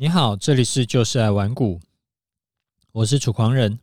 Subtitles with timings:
[0.00, 1.80] 你好，这里是就是爱玩股，
[2.92, 3.80] 我是楚狂人。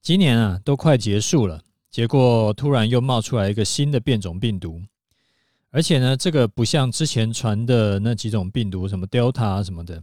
[0.00, 4.80] 今年啊，都快结束了，结果突然又冒出来一个新的变种病毒，
[5.68, 10.02] 而且呢，这个不像之前传的那几种病毒，什么 Delta 什么的，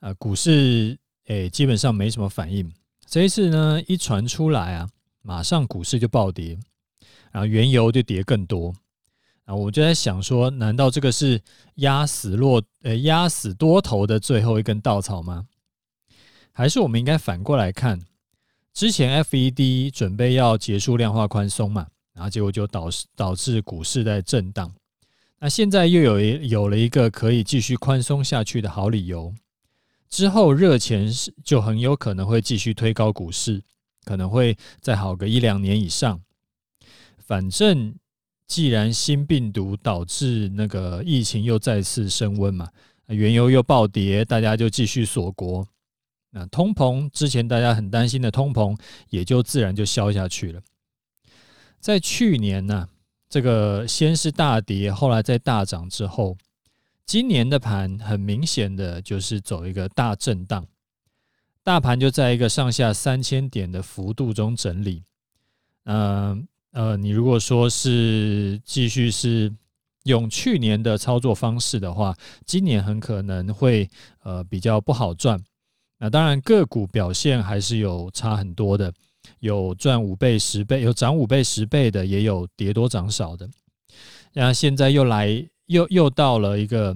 [0.00, 0.98] 啊，股市
[1.28, 2.70] 诶基本上没什么反应。
[3.06, 4.86] 这一次呢，一传出来啊，
[5.22, 6.58] 马上股市就暴跌，
[7.32, 8.74] 然后原油就跌更多。
[9.46, 11.40] 啊，我就在想说，难道这个是
[11.76, 15.46] 压死骆呃压死多头的最后一根稻草吗？
[16.52, 18.00] 还是我们应该反过来看？
[18.74, 24.74] 之前 FED 准备要结束量化宽松嘛，然后结果就导致导致股市在震荡。
[25.38, 29.32] 那现在又有一有了一个可以继续宽松下去的好理由，
[30.08, 33.62] 之后热钱是就很有可能会继续推高股市，
[34.04, 36.20] 可能会再好个一两年以上。
[37.18, 37.94] 反正。
[38.46, 42.68] 既然新病毒导致那个疫情又再次升温嘛，
[43.06, 45.66] 原油又暴跌，大家就继续锁国，
[46.30, 48.78] 那通膨之前大家很担心的通膨
[49.10, 50.60] 也就自然就消下去了。
[51.80, 52.88] 在去年呢、
[53.28, 56.36] 这个先是大跌，后来再大涨之后，
[57.04, 60.66] 今年的盘很明显的就是走一个大震荡，
[61.62, 65.02] 大盘就在一个上下三千点的幅度中整理，
[65.84, 69.50] 嗯、呃，你如果说是继续是
[70.04, 73.88] 用去年的操作方式的话，今年很可能会
[74.22, 75.42] 呃比较不好赚。
[75.98, 78.92] 那当然个股表现还是有差很多的，
[79.40, 83.48] 有赚五倍、十倍，有涨五倍、十倍的，也有跌多涨少的。
[84.34, 86.94] 那现在又来又又到了一个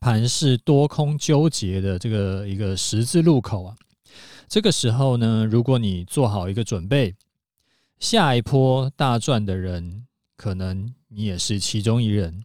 [0.00, 3.76] 盘势多空纠结的这个一个十字路口啊。
[4.48, 7.14] 这个时候呢，如果你做好一个准备。
[8.00, 12.44] 下一波大赚的人，可能你也是其中一人。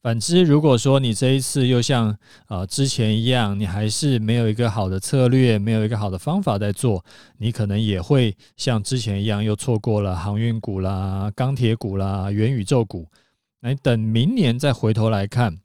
[0.00, 7.04] 反之，如果说你这一次又像啊之前一样，你还是没有一个好的策略，没有一个好的方法在做，
[7.36, 13.06] 你可能也会像之前一样，又错过了航运股啦、钢铁股啦、元宇宙股。
[13.60, 15.58] 那你等明年再回头来看，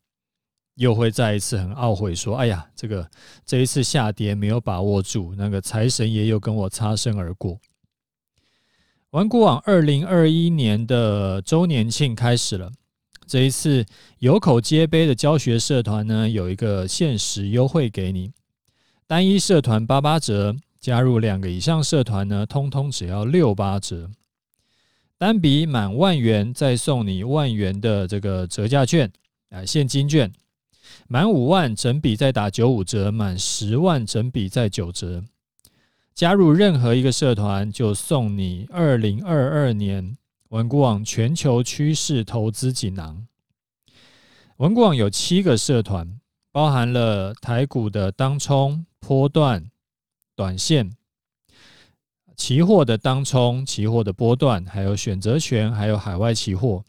[0.75, 3.09] 又会再一次很懊悔，说：“哎呀，这个
[3.45, 7.57] 这一次下跌没有把握住，那个财神爷又跟我擦身而过。”
[9.15, 12.69] 玩股网二零二一年的周年庆开始了，
[13.25, 13.85] 这一次
[14.19, 18.33] 有口皆碑的教学社团呢，有一个限时优惠给你，
[19.07, 24.11] 单一社团八八折，加入两个以上社团呢，通通只要六八折。
[25.17, 29.09] 单笔满万元再送你万元的这个折价券
[29.47, 30.29] 啊，现金券，
[31.07, 35.23] 满五万整笔再打九五折，满十万整笔再九折。
[36.15, 40.17] 加入任何一个社团，就送你二零二二年
[40.47, 43.27] 文股网全球趋势投资锦囊。
[44.55, 46.21] 文股网有七个社团，
[46.53, 49.69] 包含了台股的当冲、波段、
[50.37, 50.95] 短线、
[52.37, 56.85] 期货的当冲、期货的波段，还有选择权，还有海外期货。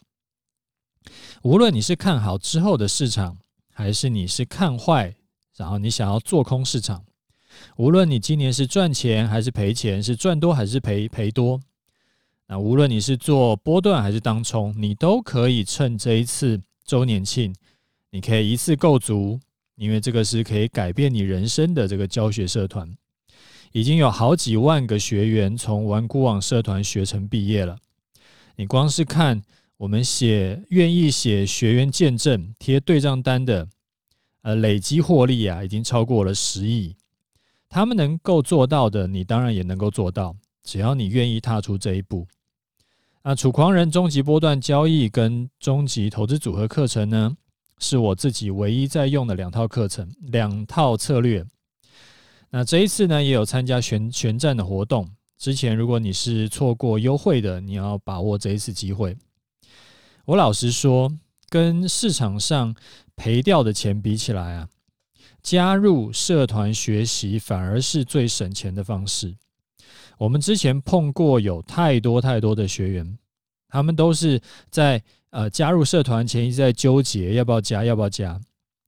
[1.41, 3.37] 无论你是看好之后的市场，
[3.73, 5.13] 还是你是看坏，
[5.57, 7.03] 然后你想要做空市场。
[7.75, 11.59] 无论你今年是赚钱还是赔钱，是赚多还是赔赔多，
[12.47, 17.53] 那无论你是做波段还是当冲，你都可以趁这一次周年庆，
[18.11, 19.39] 你可以一次购足，
[19.75, 22.95] 因为这个是可以改变你人生的这个教学社团，
[23.71, 27.77] 已经有好几万个学员从玩股网社团学成毕业了。
[28.55, 29.43] 你光是看
[29.77, 33.67] 我们写愿意写学员见证贴对账单的，
[34.41, 36.95] 呃，累积获利啊，已经超过了十亿。
[37.69, 42.27] 他们能够做到的，你当然也能够做到，只要你愿意踏出这一步。
[43.23, 47.35] 那楚狂人终极波段交易跟终极投资组合课程呢，
[47.77, 51.45] 是我自己唯一在用的两套课程，两套策略。
[52.49, 55.09] 那这一次呢，也有参加旋旋战的活动。
[55.37, 59.17] 之前如果你是错过优惠的，你要把握这一次机会。
[60.23, 61.11] 我老实说，
[61.49, 62.73] 跟市场上
[63.17, 64.69] 赔掉的钱比起来啊。
[65.41, 69.35] 加入社团学习反而是最省钱的方式。
[70.17, 73.17] 我们之前碰过有太多太多的学员，
[73.69, 78.39] 他们都是在呃加入社团前一直在纠结要不要加，要不要加。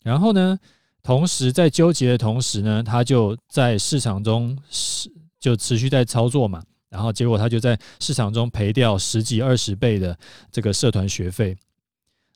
[0.04, 0.58] 然后呢，
[1.04, 6.64] 同时在纠结的同时呢，他就在市场中是就持续在操作嘛。
[6.90, 10.18] 然后结果他就在市场中赔掉十几二十倍的
[10.52, 11.56] 这个社团学费。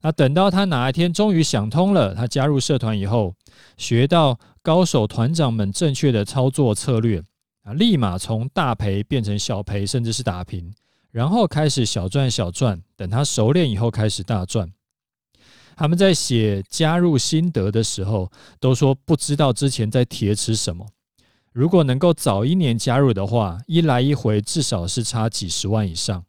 [0.04, 3.34] 那等到他哪一天终于想通了，他加入社团以后，
[3.78, 7.24] 学到高手团长们正确的操作策略，
[7.64, 10.74] 啊，立马从大赔变成小赔，甚至是打平，
[11.10, 12.84] 然后开始小赚小赚。
[12.98, 14.72] 等他熟练以后，开始大赚。
[15.78, 18.30] 他们在写加入心得的时候，
[18.60, 20.86] 都说不知道之前在铁齿什么。
[21.54, 26.26] 如果能够早一年加入的话，一来一回至少是差几十万以上。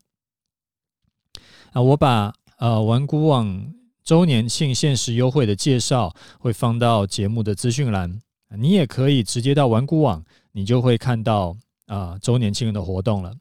[1.73, 3.73] 啊，我把呃玩股网
[4.03, 8.21] 周年庆限时优惠的介绍会放到节目的资讯栏，
[8.59, 11.57] 你也可以直接到玩股网，你就会看到
[11.87, 13.35] 啊周年庆的活动了。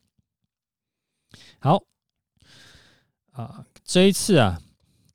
[1.60, 1.84] 好，
[3.32, 4.60] 啊这一次啊。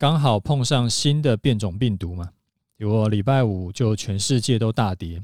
[0.00, 2.30] 刚好碰上新的变种病毒嘛，
[2.78, 5.20] 结果礼拜五就全世界都大跌。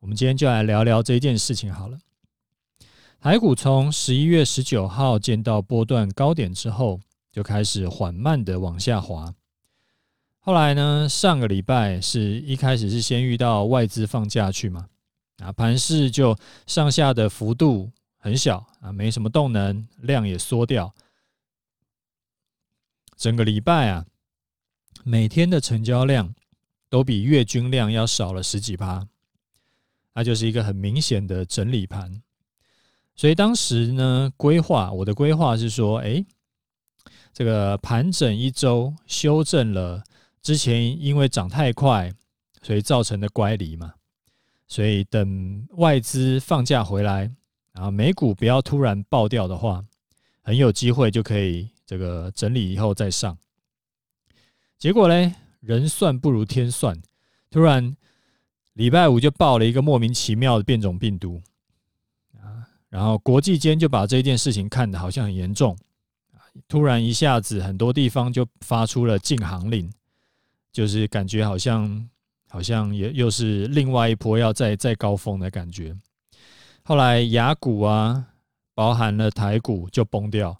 [0.00, 1.96] 我们今天就来聊聊这件事情好了。
[3.20, 6.98] 台股从十一月十九号见到波段高点之后，
[7.32, 9.34] 就开始缓慢的往下滑。
[10.38, 14.88] 后来呢，上个礼拜是一开始是先遇到外资放假去嘛，
[15.38, 16.36] 啊，盘势就
[16.66, 20.94] 上下的幅度很小啊，没什么动能，量也缩掉。
[23.16, 24.04] 整个礼拜啊，
[25.04, 26.34] 每天的成交量
[26.88, 29.06] 都比月均量要少了十几趴，
[30.12, 32.20] 那就是一个很明显的整理盘。
[33.14, 36.24] 所以当时呢，规划我的规划是说，哎，
[37.32, 40.02] 这个盘整一周，修正了
[40.42, 42.12] 之前因为涨太快，
[42.62, 43.94] 所以造成的乖离嘛。
[44.68, 47.30] 所以等外资放假回来，
[47.72, 49.84] 然后美股不要突然爆掉的话，
[50.42, 51.68] 很有机会就可以。
[51.84, 53.36] 这个整理以后再上，
[54.78, 56.98] 结果呢，人算不如天算，
[57.50, 57.94] 突然
[58.72, 61.42] 礼拜五就爆了一个莫名其妙的变种病毒
[62.40, 65.76] 啊，然后国际间就把这件事情看得好像很严重，
[66.68, 69.90] 突然一下子很多地方就发出了禁航令，
[70.72, 72.08] 就是感觉好像
[72.48, 75.96] 好像也又是另外一波要再再高峰的感觉。
[76.82, 78.26] 后来雅股啊，
[78.74, 80.56] 包含了台股就崩掉。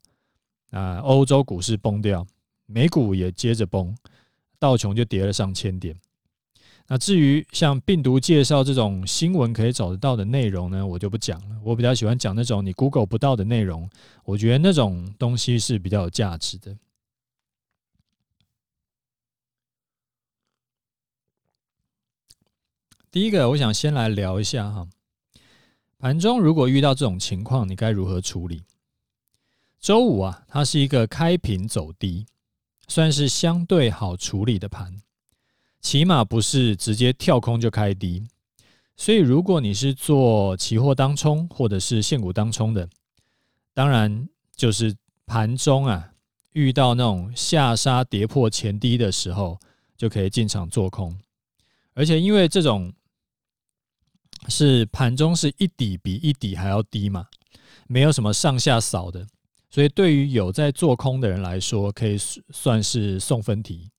[0.70, 2.26] 啊，欧洲股市崩掉，
[2.64, 3.94] 美股也接着崩，
[4.58, 5.94] 道琼就跌了上千点。
[6.88, 11.56] 那至于像病毒介绍这种新闻可以找得到的内容呢，我就不讲了。
[11.62, 13.88] 我比较喜欢讲那种你 Google 不到的内容，
[14.25, 16.76] 我觉得那种东西是比较有价值的。
[23.11, 24.88] 第一个，我想先来聊一下哈，
[25.99, 28.62] 盘中如果遇到这种情况，你该如何处理？
[29.78, 32.26] 周五啊，它是一个开平走低，
[32.88, 34.96] 算是相对好处理的盘，
[35.82, 38.25] 起码不是直接跳空就开低。
[38.96, 42.88] 所以，如果你是做期货当冲或者是现股当冲的，
[43.75, 44.94] 当然就是
[45.26, 46.11] 盘中啊
[46.52, 49.58] 遇到那种下杀跌破前低的时候，
[49.96, 51.19] 就可以进场做空。
[51.94, 52.93] 而且，因为这种
[54.49, 57.26] 是盘中是一底比一底还要低嘛，
[57.88, 59.26] 没有什么上下扫的。
[59.69, 63.90] 所以，对于有在做空的人来说，可以算是送分题。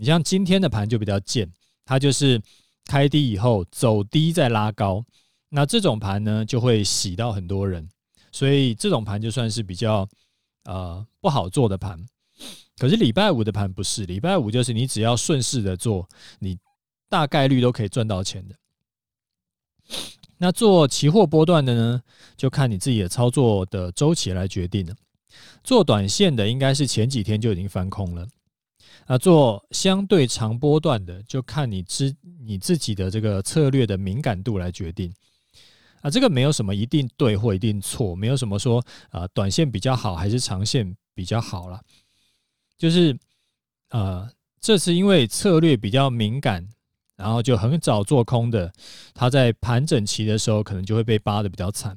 [0.00, 1.46] 你像今天的盘就比较贱，
[1.84, 2.40] 它就是
[2.86, 5.04] 开低以后走低再拉高，
[5.50, 7.86] 那这种盘呢就会洗到很多人，
[8.32, 10.08] 所以这种盘就算是比较
[10.64, 12.02] 呃不好做的盘。
[12.78, 16.08] 可是礼拜五的盘不是，礼拜五就是你只要顺势的做，
[16.38, 16.58] 你
[17.10, 18.56] 大概率都可以赚到钱的。
[20.38, 22.02] 那做期货波段的呢，
[22.38, 24.94] 就看你自己的操作的周期来决定了。
[25.62, 28.26] 做短线的应该是前几天就已经翻空了。
[29.10, 35.12] 啊，做相对长波段的，就看你知你自己的这个策略的敏感度来决定。
[36.00, 41.80] 啊，这个没有什么一定对或一定错，没有什么说啊短线比较好还是长线比较好啦。
[42.78, 43.18] 就是
[43.88, 46.68] 呃，这是因为策略比较敏感。
[47.16, 48.72] 然后就很早做空的，
[49.12, 51.94] 他在盘整期的时候可能就会被扒的比较惨。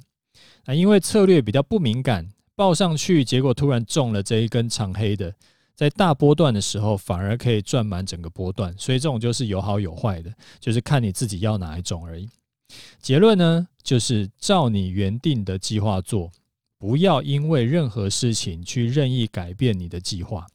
[0.66, 5.34] 那因为策略比较不敏感，报上去结果突然中了这一根长黑的，
[5.76, 8.74] 在大波段的时候反而可以赚满整个波段。
[8.78, 12.30] 所以这种就是有好有坏的，就是看你自己要哪一种而已。
[13.00, 16.32] 结论呢，就是照你原定的计划做，
[16.78, 20.48] 不要因为任何事情去任意改变你的计划。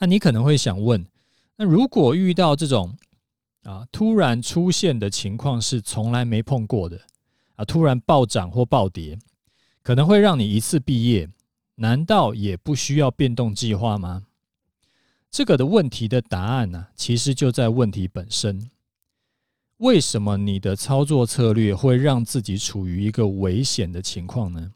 [0.00, 1.06] 那你可能会想问，
[1.56, 2.96] 那如果遇到这种
[3.64, 7.00] 啊突然出现的情况是从来没碰过的
[7.56, 9.18] 啊，突然暴涨或暴跌，
[9.82, 11.28] 可能会让你一次毕业，
[11.80, 14.26] 难道也不需要变动计划吗？
[15.30, 18.70] 这个的问题的答案呢，其实就在问题本身。
[19.78, 24.72] 为什么你的操作策略会让自己处于一个危险的情况呢？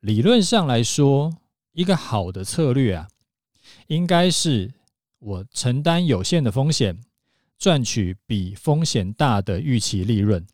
[0.00, 1.36] 理论上来说，
[1.72, 3.08] 一个好的策略啊，
[3.88, 4.72] 应该是。
[5.18, 7.00] 我承担有限的风险，
[7.58, 10.46] 赚取比风险大的预期利润，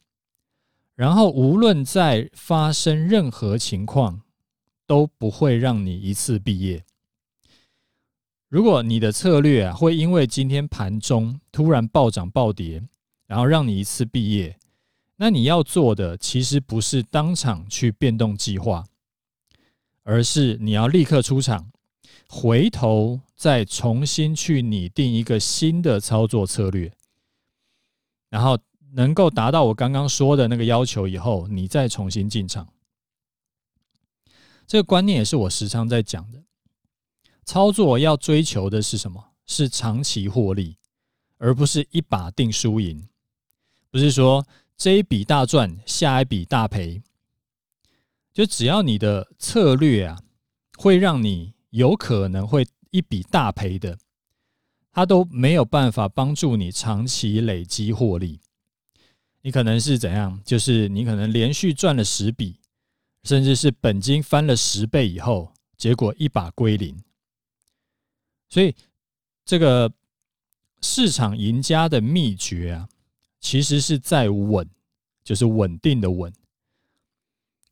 [0.95, 4.23] 然后无论在发生任何情况，
[4.93, 6.85] 都不会让你一次毕业。
[8.51, 12.83] 如果你的策略啊会因为今天盘中突然暴涨暴跌，
[13.27, 14.59] 然后让你一次毕业，
[15.17, 18.85] 那你要做的其实不是当场去变动计划，
[20.03, 21.73] 而是你要立刻出场，
[22.29, 26.93] 回头再重新去拟定一个新的操作策略，
[28.29, 28.59] 然后
[28.93, 32.69] 能够达到我刚刚说的那个要求以后，你再重新进场。
[34.73, 36.43] 这个观念也是我时常在讲的。
[37.45, 39.35] 操作要追求的是什么？
[39.45, 40.79] 是长期获利，
[41.37, 43.07] 而不是一把定输赢。
[43.91, 44.47] 不是说
[44.79, 47.03] 这一笔大赚，下一笔大赔。
[48.33, 50.19] 就只要你的策略啊，
[50.79, 53.99] 会让你有可能会一笔大赔的，
[54.91, 58.41] 它都没有办法帮助你长期累积获利。
[59.43, 60.41] 你可能是怎样？
[60.43, 62.57] 就是你可能连续赚了十笔，
[63.25, 66.97] 甚至是本金翻了十倍以后，结果一把归零。
[68.49, 68.75] 所以，
[69.45, 69.93] 这个
[70.81, 72.89] 市场赢家的秘诀啊，
[73.41, 74.69] 其实是在稳，
[75.25, 76.33] 就是稳定的稳。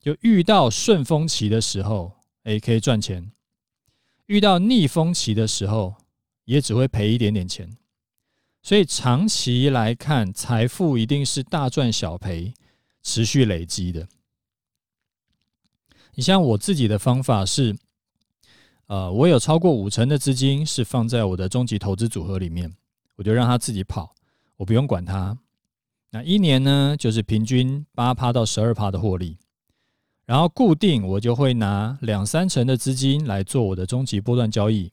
[0.01, 3.23] 就遇到顺风期的时候，哎，可以赚钱；
[4.27, 5.95] 遇到逆风期的时候，
[6.45, 7.77] 也只会赔一点点钱。
[8.63, 12.55] 所以长期来看，财富一定是大赚小赔，
[13.03, 14.09] 持续累积的。
[16.21, 17.75] 你像我自己的方法是。
[18.89, 22.71] 呃，我有超过五成的资金是放在我的终极投资组合里面，
[23.17, 24.15] 我就让它自己跑，
[24.59, 25.39] 我不用管它。
[26.11, 29.39] 那一年呢，就是平均八趴到十二趴的获利，
[30.27, 34.93] 然后固定我就会拿两三成的资金来做我的终极波段交易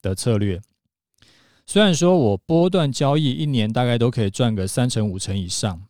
[0.00, 0.58] 的策略。
[1.66, 5.82] 虽然说我波段交易一年大概都可以赚个三成五成以上，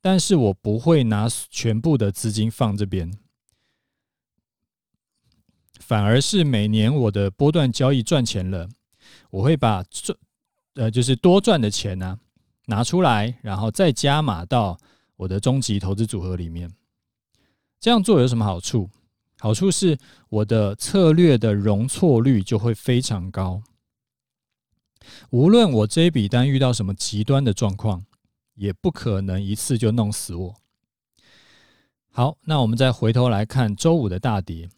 [0.00, 3.10] 但是我不会拿全部的资金放这边。
[5.80, 8.68] 反而是每年我的波段交易赚钱了，
[9.30, 10.16] 我会把赚
[10.74, 12.18] 呃就是多赚的钱呢、
[12.66, 14.78] 拿出来，然后再加码到
[15.16, 16.70] 我的终极投资组合里面。
[17.80, 18.88] 这样做有什么好处？
[19.38, 23.62] 好处是我的策略的容错率就会非常高。
[25.30, 28.04] 无论我这一笔单遇到什么极端的状况，
[28.54, 30.54] 也不可能一次就弄死我。
[32.12, 34.68] 好，那我们再回头来看周五的大跌。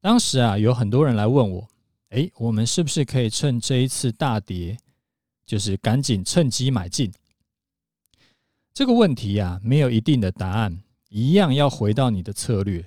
[0.00, 1.68] 当时啊，有很多人来问我，
[2.10, 4.78] 诶，我们是不是可以趁这一次大跌，
[5.44, 7.12] 就是赶紧趁机买进？
[8.72, 12.86] 这个问题啊，没有一定的答案，一样要回到你的策略。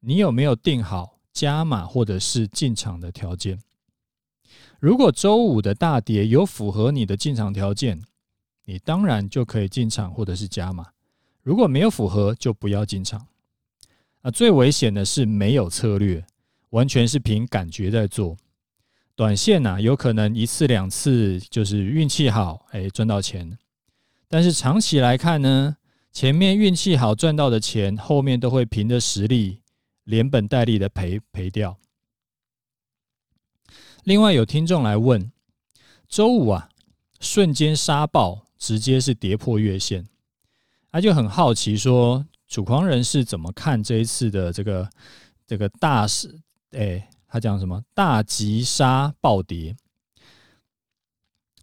[0.00, 3.60] 你有没有定好加码或者是进场的条件？
[4.80, 8.02] 如果周五的大跌有符合你的进场条件，
[8.64, 10.84] 你当然就可以进场或者是加码；
[11.42, 13.26] 如果没有符合，就不要进场。
[14.22, 16.26] 啊，最危险的是没有策略，
[16.70, 18.36] 完全是凭感觉在做。
[19.14, 23.58] 短线呐，有可能一次两次就是运气好，哎，赚到钱。
[24.28, 25.76] 但是长期来看呢，
[26.12, 29.60] 前面运气好赚到的钱，后面都会凭着实力
[30.04, 31.78] 连本带利的赔赔掉。
[34.04, 35.30] 另外有听众来问，
[36.08, 36.68] 周五啊，
[37.20, 40.06] 瞬间杀爆，直接是跌破月线，
[40.90, 42.26] 他就很好奇说。
[42.48, 44.88] 主狂人是怎么看这一次的这个
[45.46, 46.40] 这个大势？
[46.70, 49.76] 哎，他讲什么大急杀暴跌？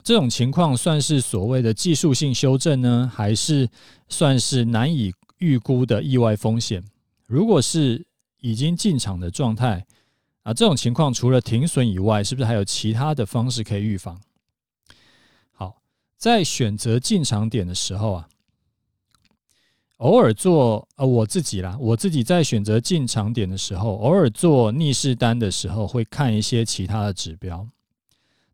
[0.04, 3.68] 这种情况算是所谓的技术性修正呢，还是
[4.08, 6.84] 算是难以预估的意外风险？
[7.26, 8.06] 如果是
[8.42, 9.84] 已经进场的状态
[10.44, 14.22] 啊，这种情况除了停损以外，是不是还有其他的方式可以预防？
[15.52, 15.82] 好，
[16.16, 18.30] 在选择进场点的时候啊。
[19.98, 27.66] 偶尔做呃，我自己啦，我自己在选择进场点的时候，偶尔做逆势单的时候，会看一些其他的指标。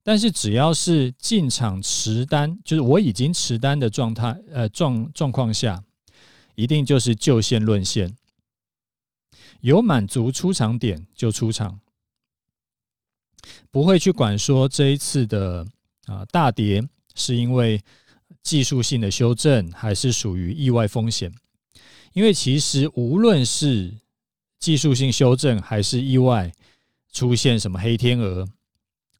[0.03, 5.83] 但是只要是进场持单，就是我已经持单的状态，呃状状况下，
[6.53, 8.15] 一定就是就线论线，
[9.62, 11.79] 有满足出场点就出场，
[13.71, 15.65] 不会去管说这一次的
[16.05, 17.81] 啊大跌是因为。
[18.43, 21.31] 技术性的修正还是属于意外风险，
[22.13, 23.93] 因为其实无论是
[24.60, 26.51] 技术性修正还是意外
[27.12, 28.48] 出现什么黑天鹅，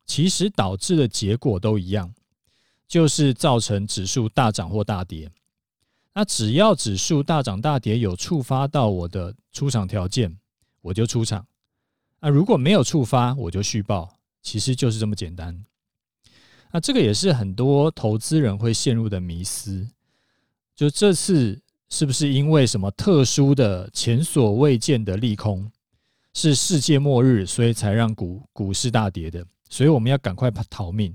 [0.06, 2.14] 其实导致的结果都一样，
[2.88, 5.32] 就是造成指数大涨或大跌。
[6.14, 10.38] 那只要指数大涨大跌有触发到我的出场条件，
[10.82, 11.42] 我就出场；
[12.20, 14.18] 那如果没有触发，我就续报。
[14.42, 15.64] 其实就是这么简单。
[16.72, 19.88] 那这个也是很多投资人会陷入的迷思，
[20.76, 25.70] 就这次是不是因为什么特殊的前所未见的利空，
[26.34, 31.14] 是世界末日，所以才让股股市大跌的，所以我们要赶快逃命，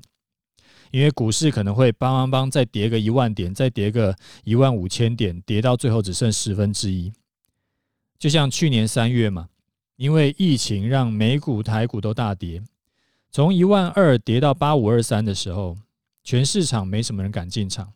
[0.91, 7.11] 因为股市可能会邦邦邦再跌个一万点，再跌个一万五千点，跌到最后只剩十分之一。
[8.19, 9.49] 就像去年三月嘛，
[9.97, 12.63] 因为疫情让美股、台股都大跌，
[13.37, 15.77] 从一万二跌到八五二三的时候，
[16.25, 17.93] 全市场没什么人敢进场。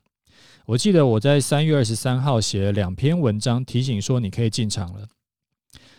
[0.66, 5.08] 我记得我在三月二十三号写了两篇文章，提醒说你可以进场了。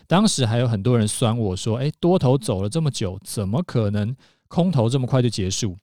[0.06, 4.16] 当时还有很多人酸我说：“哎，多头走了这么久，怎么可能
[4.48, 5.76] 空头这么快就结束？”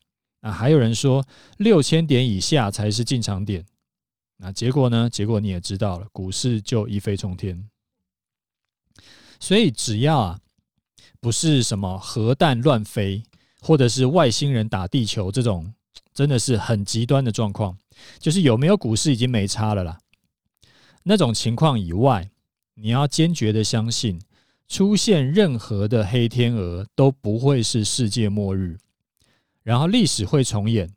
[0.43, 3.67] 啊，还有人说六千点以下才是进场点。
[4.37, 5.11] 那结果呢？
[5.11, 7.69] 结果你也知道了，股市就一飞冲天。
[9.41, 10.41] 所以只要啊，
[11.19, 13.25] 不是什么核弹乱飞，
[13.61, 15.75] 或者是外星人打地球这种，
[16.13, 17.77] 真的是很极端的状况，
[18.19, 20.01] 就是有没有股市已经没差了啦。
[21.03, 22.31] 那种情况以外。
[22.81, 24.23] 你要坚决的相信，
[24.69, 28.79] 出现任何的黑天鹅都不会是世界末日，
[29.65, 30.95] 然后历史会重演。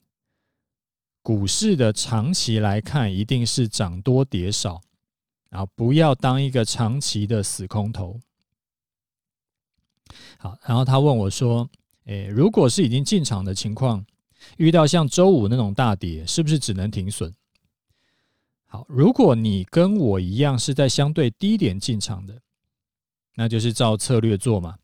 [1.24, 4.80] 股市的长期来看，一定是涨多跌少，
[5.50, 8.20] 然后不要当一个长期的死空头。
[10.38, 11.68] 好，然后他问我说
[12.05, 14.05] ：“诶，如果是已经进场的情况，
[14.58, 17.34] 遇到像周五那种大跌，是不是只能停损？”
[18.65, 22.41] 好，如果你跟我一样是在相对低点进场的，
[23.36, 24.75] 那就是照策略做嘛。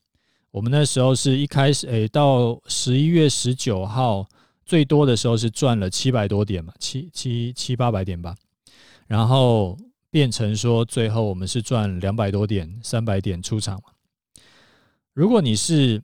[0.52, 4.28] 我们那时候是一开始，诶，到十一月十九号
[4.66, 8.36] 最多的时候是赚了七百多点嘛，七七七八百点吧。
[9.08, 9.78] 然后
[10.10, 13.92] 变成说最后我们是赚两百多点，三百点出场嘛。
[15.14, 16.02] 如果你是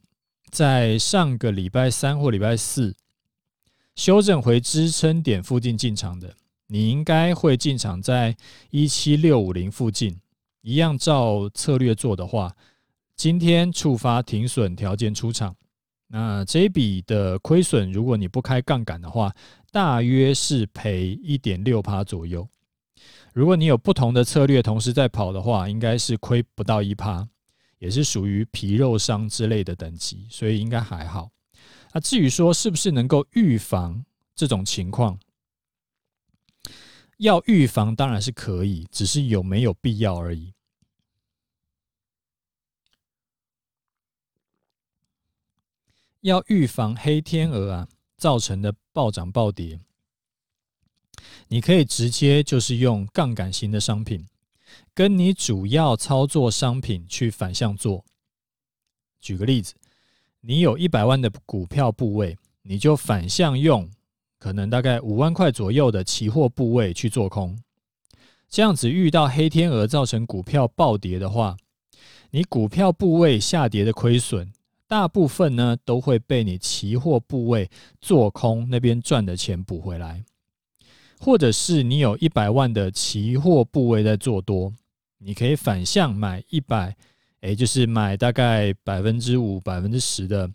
[0.53, 2.95] 在上个礼拜三或礼拜四
[3.95, 6.36] 修正回支撑点附近进场的。
[6.67, 8.38] 你应该会进场在
[8.69, 10.15] 一七六五零附近，
[10.62, 12.55] 一样照策略做的话，
[13.15, 15.55] 今天触发停损条件出场。
[16.07, 19.33] 那这一笔的亏损，如果你不开杠杆的话，
[19.72, 22.48] 大约是赔一点六趴左右。
[23.33, 27.27] 如果你有不同的策略同时在跑的话，应该是亏不到一趴，
[27.83, 31.29] 也是属于皮肉伤之类的等级，所以应该还好。
[31.91, 35.19] 那至于说是不是能够预防这种情况？
[37.17, 40.53] 要预防当然是可以，只是有没有必要而已。
[46.22, 49.77] 要预防黑天鹅啊造成的暴涨暴跌，
[51.50, 54.25] 你可以直接就是用杠杆型的商品，
[54.96, 58.06] 跟你主要操作商品去反向做。
[59.20, 59.74] 举个例子，
[60.42, 63.90] 你有一百万的股票部位，你就反向用。
[64.38, 67.58] 可能大概五万块左右的期货部位去做空，
[68.50, 71.56] 这样子遇到黑天鹅造成股票暴跌的话，
[72.32, 74.51] 你股票部位下跌的亏损，
[74.86, 77.70] 大部分呢都会被你期货部位
[78.01, 80.25] 做空那边赚的钱补回来，
[81.22, 84.74] 或者是你有一百万的期货部位在做多，
[85.24, 86.96] 你可以反向买一百，
[87.42, 90.50] 诶，就是买大概百分之五、百分之十的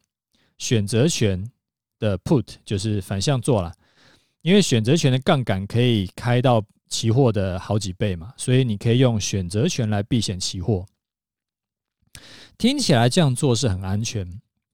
[0.59, 1.51] 选择权
[1.99, 3.73] 的 put，就是反向做了。
[4.43, 10.87] 因为选择权的杠杆可以开到期货的好几倍嘛，所以你可以用选择权来避险期货。
[12.57, 14.27] 听起来这样做是很安全，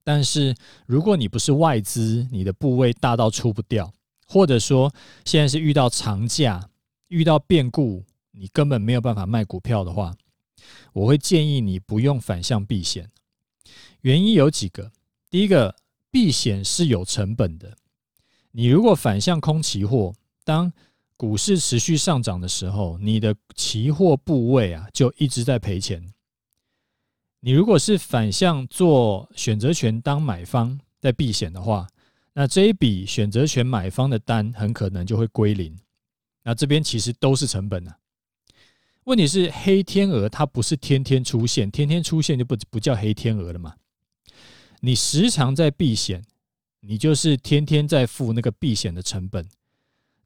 [0.03, 0.55] 但是
[0.87, 3.93] 如果你不是外资，你的部位大到出不掉，
[4.27, 4.93] 或者说
[5.25, 6.69] 现在是遇到长假、
[7.09, 8.05] 遇到变故，
[8.37, 10.15] 你根本没有办法卖股票的话，
[10.93, 13.11] 我会建议你不用反向避险。
[14.01, 14.93] 原因有几个，
[15.31, 15.75] 第一个，
[16.11, 17.77] 避险是有成本的。
[18.51, 20.73] 你如果反向空期货，当
[21.17, 26.13] 股市持续上涨的时候，你的期货部位啊就一直在赔钱。
[27.41, 31.87] 你如果是反向做选择权当买方在避险的话，
[32.33, 35.77] 那这一笔选择权买方的单很可能就会归零。
[36.43, 37.97] 那这边其实都是成本啊。
[39.05, 43.77] 问题是黑天鹅它不是天天出现，天天出现就不不叫黑天鹅了嘛？
[44.81, 46.25] 你时常在避险。
[46.87, 49.49] 你就是天天在付那个避险的成本，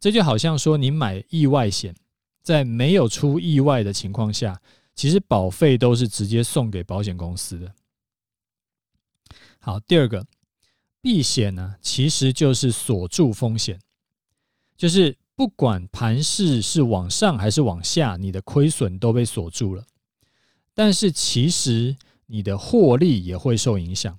[0.00, 1.94] 这就好像说你买意外险，
[2.42, 4.60] 在没有出意外的情况下，
[4.96, 7.72] 其实保费都是直接送给保险公司的。
[9.60, 10.26] 好，第二个
[11.00, 13.78] 避险呢，其实就是锁住风险，
[14.76, 19.86] 就是不管盘势是往上还是往下，你的亏损都被锁住了，
[20.74, 21.96] 但是其实
[22.26, 24.18] 你的获利也会受影响。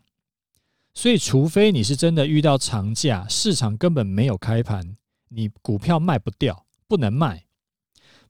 [0.93, 4.95] 所以，除非你是真的遇到长假，市场根本没有开盘，
[5.27, 7.47] 你股票卖不掉，不能卖，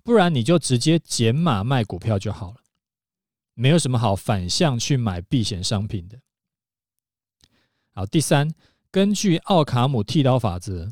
[0.02, 2.58] 不然你就直接减码卖股票就好了。
[3.54, 6.18] 没有什么好反向去买避险商品的。
[7.94, 8.52] 好，第三，
[8.90, 10.92] 根据奥卡姆剃刀法则，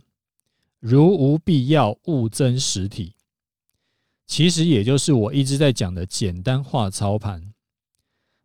[0.79, 3.13] 如无必要，勿增实体。
[4.25, 7.53] 其实也就是我一直在讲的简单化操盘，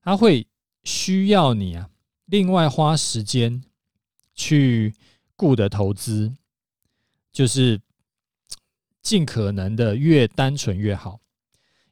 [0.00, 0.46] 它会
[0.84, 1.90] 需要你啊，
[2.26, 3.62] 另外花时间
[4.34, 4.94] 去
[5.34, 6.32] 顾的投资，
[7.32, 7.80] 就是
[9.02, 11.20] 尽可能的越单纯越好，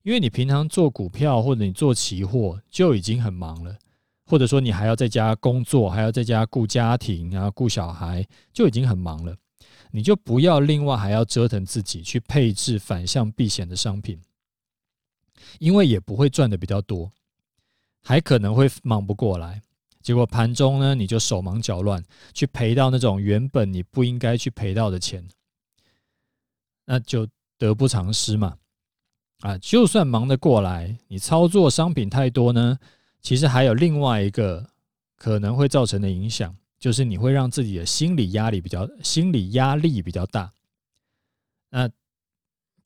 [0.03, 3.77] 因为你平常做股票或者你做期货就已经很忙了，
[4.25, 9.37] 或者说你还要在家工作，还要在家顾家庭，然后顾小孩，就已经很忙了。
[9.91, 14.21] 你就不要另外还要折腾自己去配置反向避险的商品，
[15.59, 17.11] 因为也不会赚的比较多，
[18.03, 19.61] 还可能会忙不过来，
[20.01, 25.27] 结果盘中呢，你就手忙脚乱，去赔到那种原本你不应该去赔到的钱，
[26.85, 27.27] 那就
[27.59, 28.57] 得不偿失嘛。
[29.41, 32.79] 啊，就算忙得过来，你操作商品太多呢，
[33.23, 34.69] 其实还有另外一个
[35.17, 36.55] 可能会造成的影响。
[36.81, 40.51] 就是你会让自己的心理压力比较，心理压力比较大，
[41.71, 41.89] 那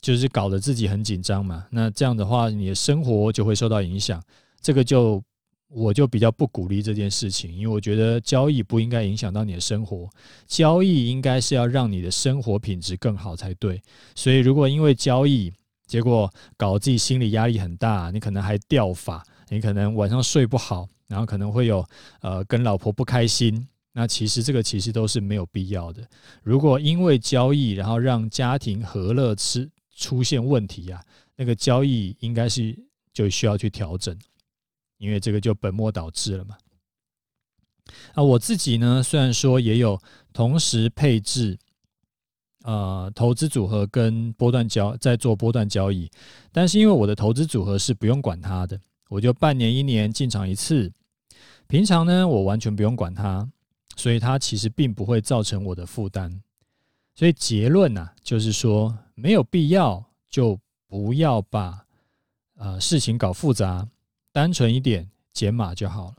[0.01, 1.67] 就是搞得自己很紧张嘛。
[1.71, 4.23] 那这样的话，你的生活就会受到影响。
[4.61, 5.23] 这个就
[5.69, 10.11] 我就比较不鼓励这件事情，因为我觉得交易不应该影响到你的生活，
[10.47, 13.81] 交易应该是要让你的生活品质更好才对。
[14.17, 15.53] 所以，如果因为交易
[15.87, 21.87] 结果搞自己心理压力很大，你可能还掉发，你可能晚上睡不好，然后可能会有
[22.21, 23.67] 呃跟老婆不开心。
[23.97, 26.05] 那其实这个其实都是没有必要的。
[26.43, 31.01] 如果因为交易，然后让家庭和乐吃出现问题啊，
[31.37, 32.77] 那个交易应该是
[33.13, 34.19] 就需要去调整，
[34.99, 36.59] 因为这个就本末倒置了嘛。
[38.15, 39.97] 啊，我自己呢，虽然说也有
[40.33, 41.57] 同时配置，
[42.65, 46.11] 呃，投资组合跟波段交在做波段交易，
[46.51, 50.93] 但是因为我的投资组合是不用管它的，我就半年一年进场一次，
[51.69, 53.49] 平常呢，我完全不用管它。
[53.97, 56.41] 所以它其实并不会造成我的负担，
[57.15, 61.85] 所以结论呢，就是说没有必要就不要把
[62.57, 63.89] 呃事情搞复杂，
[64.33, 66.15] 单纯一点减码就好了。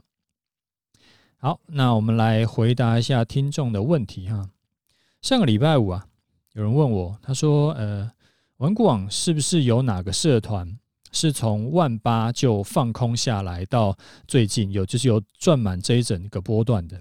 [1.38, 4.48] 好，那我们来回答一下听众的问题哈。
[5.20, 6.06] 上个礼拜五啊，
[6.54, 8.10] 有人问我，他说呃，
[8.56, 10.78] 文股网是不是有哪个社团
[11.12, 17.00] 是从万八就放空下来到最近有就是有赚满这一整个波段的？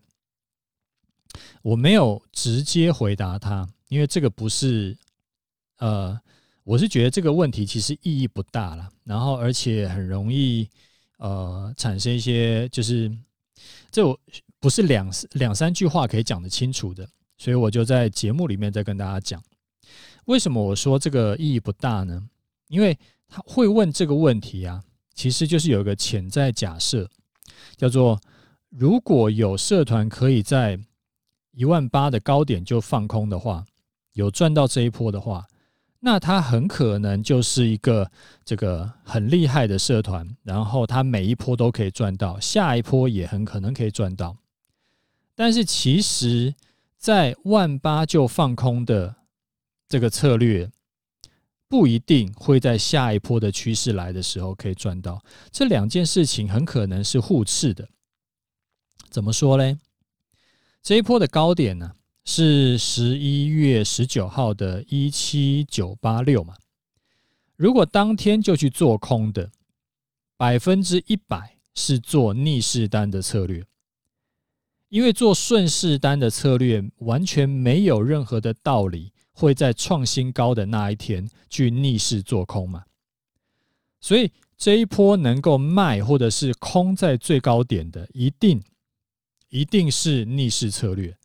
[1.61, 4.97] 我没有直接回答他，因为这个不是，
[5.77, 6.19] 呃，
[6.63, 10.69] 我是觉得这个问题其实意义不大了，然后而且很容易
[11.17, 13.11] 呃产生一些就是
[13.91, 14.19] 这我
[14.59, 19.41] 不是两两三句话可以讲得清楚的，所以我就在节目里面再跟大家讲，
[20.25, 22.27] 为什么我说这个意义不大呢？
[22.67, 27.07] 因为他会问这个问题啊，其实就是有一个潜在假设，
[27.77, 28.19] 叫做
[28.69, 30.79] 如果有社团可以在
[31.55, 33.65] 一万八的高点就放空的话，
[34.13, 35.45] 有赚到这一波的话，
[36.01, 38.11] 那它很可能就是一个
[38.43, 44.35] 这个很厉害的社团，然后它每一波都可以赚到，下一波也很可能可以赚到。
[45.33, 46.53] 但是其实，
[46.97, 49.15] 在万八就放空的
[49.87, 50.69] 这个策略，
[51.67, 55.21] 不一定会在下一波的趋势来的时候可以赚到。
[55.51, 57.87] 这两件事情很可能是互斥的。
[59.09, 59.77] 怎么说嘞？
[60.85, 61.93] 这一波的高点呢，
[62.25, 66.53] 是十一月十九号的一七九八六嘛。
[67.55, 69.49] 如果当天就去做空的，
[70.37, 73.65] 百分之一百是做逆势单的策略，
[74.89, 82.83] 因为做顺势单的策略完全没有任何的道理会在创新高的那一天去逆势做空嘛。
[83.99, 88.61] 所以这一波能够卖或者是空在最高点的，一定。
[89.55, 91.17] 一定是逆势策略。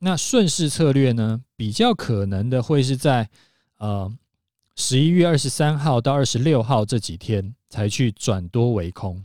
[0.00, 1.44] 那顺势策略呢？
[1.54, 3.30] 比较可能的会是在
[3.76, 4.12] 呃
[4.74, 9.24] 十一月二十三号到二十六号这几天才去转多为空。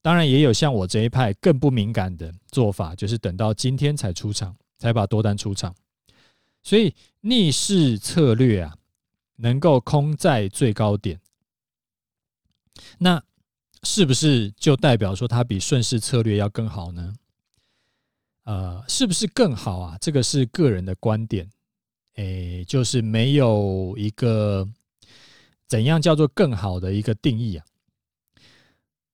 [0.00, 5.74] 当然，也有像我这一派更不敏感的做法，就是等到今天才出场，才把多单出场。
[6.62, 8.74] 所以逆势策略啊，
[9.36, 11.20] 能够空在最高点。
[12.96, 13.22] 那。
[13.84, 17.14] 是不是就代表说它比顺势策略要更好呢？
[18.44, 19.98] 呃，是不是更好啊？
[20.00, 21.48] 这个是个人的观点，
[22.14, 24.68] 诶，就是没有一个
[25.66, 27.64] 怎样叫做更好的一个定义啊。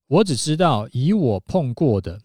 [0.06, 2.20] 我只知道以我碰过的、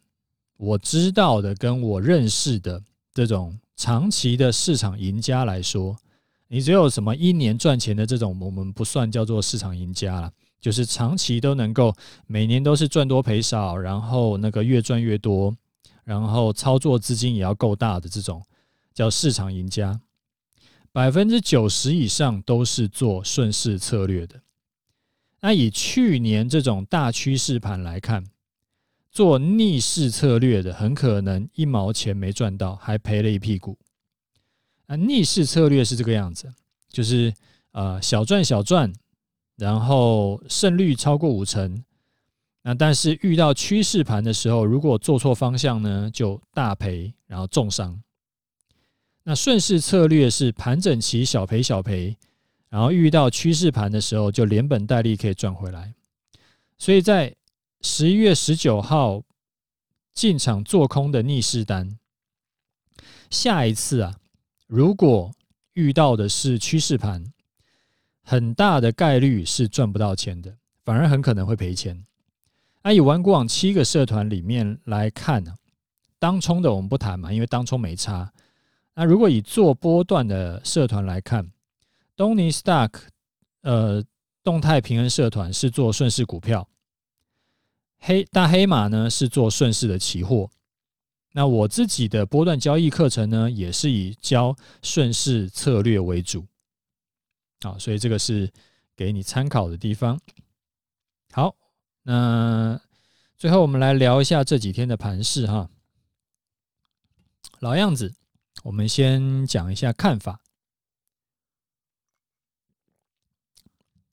[0.57, 2.81] 我知道的跟我认识的
[3.13, 5.95] 这种长期的市场赢家来说，
[6.47, 10.31] 你只有什么一年赚钱的这种，我们不算叫做市场赢家了。
[10.65, 11.93] 就是长期都能够
[12.25, 15.55] 每年都是赚多赔少，然后那个越赚越多，
[16.03, 18.43] 然后操作资金也要够大的这种
[18.91, 20.01] 叫市场赢家，
[20.91, 24.41] 百分之九十以上都是做顺势策略的。
[25.41, 28.23] 那以去年这种大趋势盘来看，
[29.11, 33.77] 做逆势策略的很可能一毛钱没赚到，还赔了一屁股。
[34.87, 36.51] 啊，逆势策略是这个样子，
[36.89, 37.31] 就是
[37.71, 38.91] 呃小赚小赚，
[39.57, 41.83] 然后胜率超过五成。
[42.63, 48.01] 那但是遇到趋势盘的时候，如果做错方向呢，就大赔，然后重伤。
[49.23, 52.17] 那顺势策略是盘整期小赔小赔。
[52.67, 55.93] 然后遇到趋势盘的时候，就连本带利可以赚回来。
[56.77, 57.33] 所以在
[57.79, 59.23] 十一月十九号
[60.13, 61.97] 进场做空的逆势单，
[63.29, 64.19] 下一次啊，
[64.67, 65.31] 如果
[65.73, 67.23] 遇到的是趋势盘，
[68.27, 72.03] 很大的概率是赚不到钱的，反而很可能会赔钱。
[72.81, 75.53] 那以玩股网七个社团里面来看呢，
[76.17, 78.33] 当冲的我们不谈嘛，因为当冲没差。
[78.95, 81.51] 那如果以做波段的社团来看，
[82.15, 82.91] 东尼 Stock，
[83.61, 84.03] 呃，
[84.43, 86.67] 动态平衡社团是做顺势股票，
[87.99, 90.49] 黑大黑马呢是做顺势的期货。
[91.33, 96.45] 那我自己的波段交易课程呢，也是以教顺势策略为主。
[97.61, 98.51] 啊，所以这个是
[98.95, 100.19] 给你参考的地方。
[101.31, 101.55] 好，
[102.03, 102.79] 那
[103.37, 105.69] 最后我们来聊一下这几天的盘势哈。
[107.59, 108.13] 老样子，
[108.63, 110.41] 我们先讲一下看法。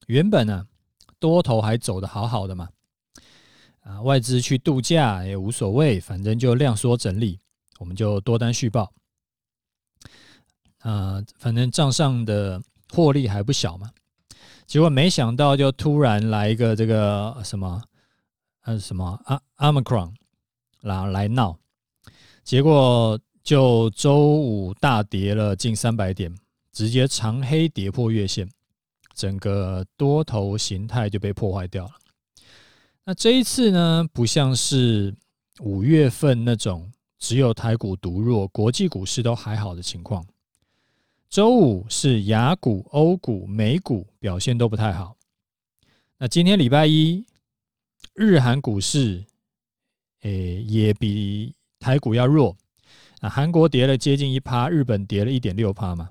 [0.06, 0.66] 原本呢，
[1.18, 2.70] 多头还走的好好的嘛，
[3.80, 7.38] 啊，外资去度假也无所谓，反正就量缩整理，
[7.78, 8.92] 我们就多单续报，
[10.78, 13.90] 啊，反正账上的获利还不小嘛。
[14.66, 17.82] 结果没想到，就突然来一个这个什么，
[18.64, 20.12] 呃，什么阿 Omicron
[20.82, 21.58] 来来闹，
[22.44, 26.34] 结果就周五大跌了近三百点，
[26.72, 28.48] 直接长黑跌破月线。
[29.14, 31.92] 整个多头形态就被破坏掉了。
[33.04, 35.14] 那这一次呢，不像是
[35.60, 40.24] 五月份那种只有台股独弱，国际股市都还好的情况。
[41.32, 45.16] 周五是雅股、欧股、美股表现都不太好。
[46.18, 47.24] 那今天礼拜一，
[48.12, 49.24] 日韩股市
[50.24, 52.54] 诶也比台股要弱。
[53.22, 56.10] 那韩国跌了接近一趴，日本跌了一点六趴嘛。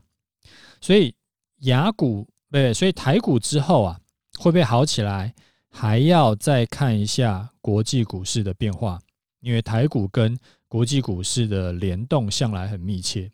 [0.81, 1.13] 所以
[1.59, 2.27] 雅股。
[2.49, 4.01] 对，所以台股之后啊，
[4.39, 5.35] 会不会好起来？
[5.69, 8.99] 还要再看一下国际股市的变化，
[9.39, 10.35] 因为台股跟
[10.67, 13.31] 国际股市的联动向来很密切。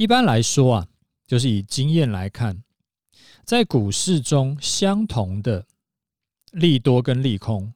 [0.00, 0.88] 一般来说啊，
[1.26, 2.62] 就是以经验来看，
[3.44, 5.66] 在股市中相同的
[6.52, 7.70] 利多跟利空，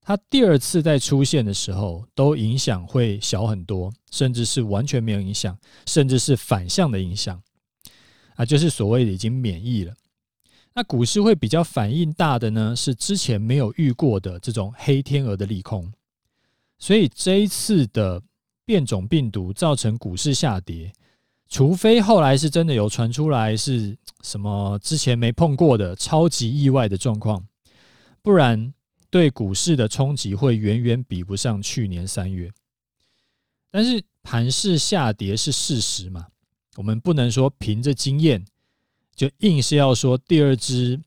[0.00, 7.40] 它第二次再出现的时候，都影响会小很多，甚至是完全没有影响，甚至是反向的影响。
[8.34, 9.94] 啊，就是所谓的已经免疫了。
[10.74, 15.92] 那股市会比较反应大的呢，是之前没有遇过的这种黑天鹅的利空。
[16.80, 18.20] 所以这一次的
[18.64, 20.92] 变种病毒造成股市下跌，
[21.48, 27.46] 除非后来是真的有传出来是什么之前没碰过的超级意外的状况，
[28.20, 28.74] 不然
[29.08, 32.52] 对股市的冲击会远远比不上去年三月。
[33.70, 36.26] 但是盘势下跌是事实嘛？
[36.76, 38.44] 我们不能说凭着经验
[39.16, 41.00] 就硬是要说第二只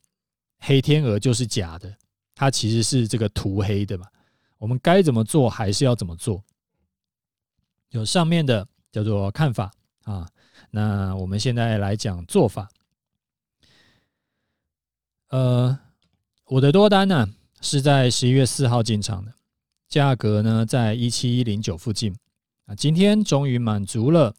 [0.59, 1.95] 黑天鹅就是假的，
[2.33, 4.07] 它其实是这个涂黑的嘛。
[4.57, 6.43] 我们该怎么做还是要怎么做。
[7.89, 9.71] 有上面的叫做看法
[10.03, 10.27] 啊，
[10.69, 12.69] 那我们现在来讲做法。
[15.29, 15.79] 呃，
[16.45, 17.27] 我的多单呢
[17.61, 19.33] 是在十一月四号进场的，
[19.87, 22.15] 价格呢在一七一零九附近
[22.65, 24.33] 啊，今天终于满足了。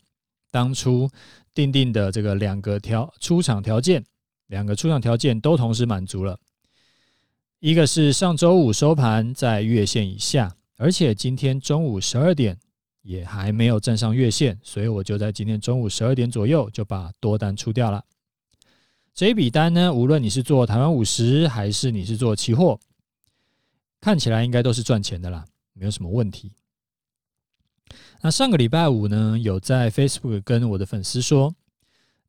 [0.50, 1.08] 当初
[1.54, 4.04] 定定的这个两个条出场条件，
[4.48, 6.38] 两个出场条件都同时满足了。
[7.58, 12.58] 一个是上周五收盘在月线以下，而且今天中午十二点
[13.02, 18.04] 也还没有站上月线，所以我就在今天中午十二点左右就把多单出掉了。
[19.14, 22.80] 这一笔单呢，无论你是做台湾五十还是你是做期货，
[24.00, 26.52] 看起来应该都是赚钱的啦，没有什么问题。
[28.22, 31.54] 那上个礼拜五呢，有在 Facebook 跟我的粉丝说，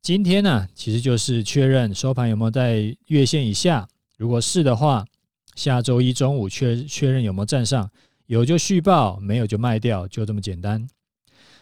[0.02, 3.88] 今天呢、其实就是确认收盘有没有在月线以下。
[4.18, 5.06] 如果是的话，
[5.54, 7.90] 下周一中午确确认有没有站上，
[8.26, 10.88] 有就续报，没有就卖掉，就这么简单。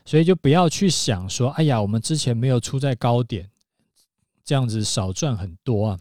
[0.05, 3.51] 所以就不要去想说，哎呀，我们之前没有出在高点，
[4.45, 5.99] 这样子少赚很多啊。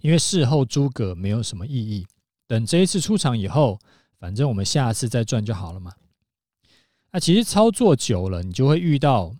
[0.00, 2.06] 因为事后诸葛没有什么意义。
[2.46, 3.78] 等这一次出场以后，
[4.18, 5.92] 反正我们下次再赚就好了嘛。
[7.10, 9.34] 那其实操作久了，你就会遇到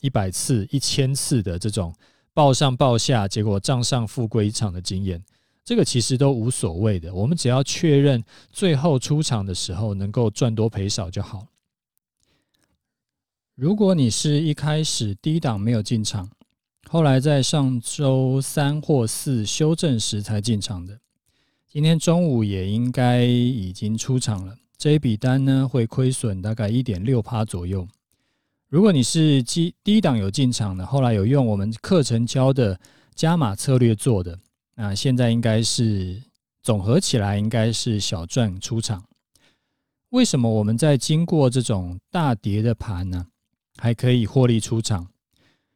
[0.00, 1.94] 一百次、一千次的这种
[2.32, 5.24] 报上报下，结果账上富贵一场的经验。
[5.64, 8.22] 这个其实都无所谓的，我们只要确认
[8.52, 11.46] 最后出场的时候能够赚多赔少就好。
[13.54, 16.28] 如果你是一开始低档没有进场，
[16.90, 20.98] 后来在上周三或四修正时才进场的，
[21.66, 24.54] 今天中午也应该已经出场了。
[24.76, 27.88] 这一笔单呢，会亏损大概一点六趴左右。
[28.68, 32.78] 如果你是低低档有进场的，后来有用我们课程教的
[33.14, 34.38] 加码策略做的。
[34.74, 36.22] 那现在应该是
[36.62, 39.04] 总合起来应该是小赚出场。
[40.10, 43.26] 为什么我们在经过这种大跌的盘呢，
[43.76, 45.06] 还可以获利出场？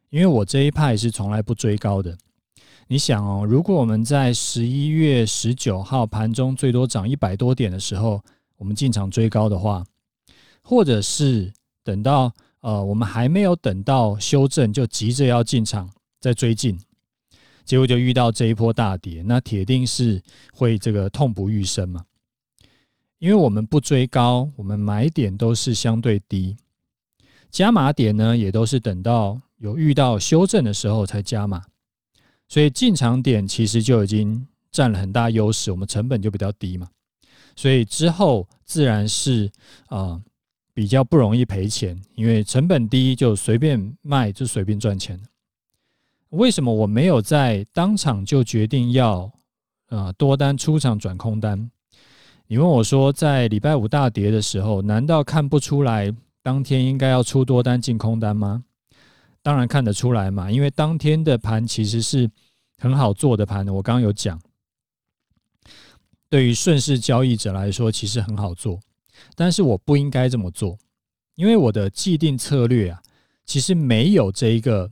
[0.09, 2.17] 因为我这一派是从来不追高的。
[2.87, 8.19] 你想哦，如果我们在十一月十九号盘中最多涨一百多点的时候，
[8.57, 9.85] 我们进场追高的话，
[10.63, 16.79] 或者是等到呃我们还没有等到修正就急着要进场再追进。
[17.69, 20.19] 结果就遇到这一波大跌，那铁定是
[20.51, 22.03] 会这个痛不欲生嘛。
[23.19, 26.57] 因为我们不追高，我们买点都是相对低，
[27.51, 31.61] 加码点呢也都是等到有遇到修正的时候才加码，
[32.47, 36.89] 所以进场点其实就已经占了很大优势，我们成本就比较低嘛，
[37.55, 39.47] 所以之后自然是
[39.89, 40.19] 啊、
[40.73, 45.21] 比较不容易赔钱，因为成本低就随便卖就随便赚钱。
[46.29, 49.31] 为什么我没有在当场就决定要
[49.87, 51.71] 啊多单出场转空单？
[52.45, 56.13] 你问我说，在礼拜五大跌的时候，难道看不出来
[56.43, 58.63] 当天应该要出多单进空单吗？
[59.41, 62.29] 当然看得出来嘛，因为当天的盘其实是
[62.77, 63.67] 很好做的盘。
[63.67, 64.39] 我刚刚有讲，
[66.29, 68.79] 对于顺势交易者来说，其实很好做，
[69.35, 70.77] 但是我不应该这么做，
[71.33, 73.01] 因为我的既定策略啊，
[73.45, 74.91] 其实没有这一个。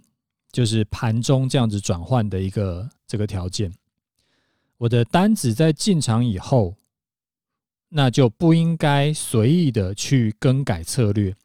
[0.52, 3.72] 就是盘中这样子转换的一个这个条件，
[4.78, 6.76] 我的单子在进场以后，
[7.90, 11.36] 那就不应该随意的去更改策略。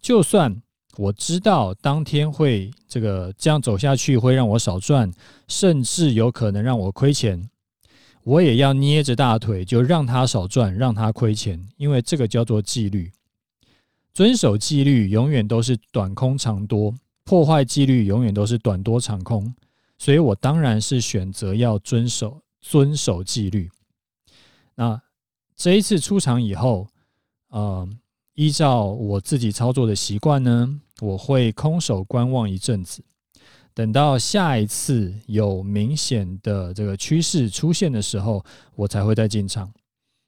[0.00, 0.60] 就算
[0.96, 5.10] 我知道当天会这个这样走下去会让我少赚，
[5.48, 7.48] 甚至有可能让我亏钱，
[8.24, 13.10] 我也要捏着大腿就让他少赚，让他亏钱，因为这个叫做纪律。
[14.12, 16.94] 遵守纪律，永远都是短空长多。
[17.24, 19.54] 破坏纪律永远都是短多长空，
[19.98, 23.70] 所以我当然是选择要遵守遵守纪律。
[24.74, 25.00] 那
[25.56, 26.88] 这一次出场以后，
[27.48, 27.88] 呃，
[28.34, 33.04] 依照我自己操作的习惯呢，我会空手观望一阵子，
[33.74, 39.72] 等到下一次有明显的这个趋势出现的时候，我才会再进场。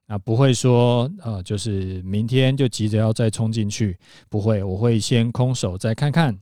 [0.07, 6.38] 啊，不会说呃，就是明天就急着要再冲进去，不会，我会先空手再看看。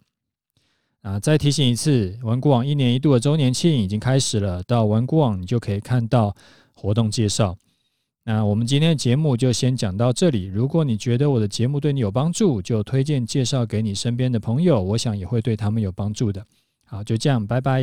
[1.03, 6.35] 啊，再提醒一次，文股网一年一度的周年庆已经开始了，到文股网你就可以看到
[6.75, 7.57] 活动介绍。
[8.25, 10.45] 那我们今天的节目就先讲到这里。
[10.45, 16.47] 如果你觉得我的节目对你有帮助，就推荐介绍给你身边的朋友，我想也会对他们有帮助的。
[16.85, 17.83] 好，就这样，拜拜。